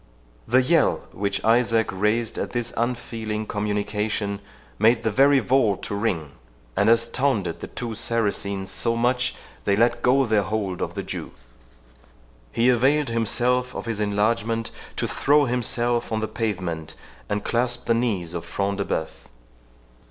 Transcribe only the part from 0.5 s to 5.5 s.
yell which Isaac raised at this unfeeling communication made the very